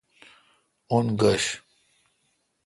اُن 0.93 1.07
گش 1.19 1.43